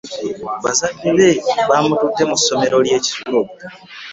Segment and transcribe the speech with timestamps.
[0.63, 1.29] Bazadde be
[1.69, 3.39] bamututte mu somero ly'ekisulo.